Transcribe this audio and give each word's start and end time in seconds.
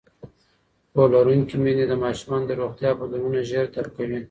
پوهه 0.91 1.07
لرونکې 1.13 1.55
میندې 1.63 1.85
د 1.87 1.93
ماشومانو 2.03 2.45
د 2.47 2.51
روغتیا 2.61 2.91
بدلونونه 2.99 3.39
ژر 3.49 3.65
درک 3.73 3.91
کوي. 3.97 4.19